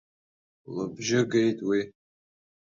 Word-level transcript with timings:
Лыбжьы 0.75 1.21
геит 1.31 1.59
уи. 1.69 1.81